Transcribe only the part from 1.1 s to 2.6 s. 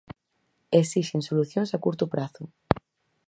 solucións a curto prazo.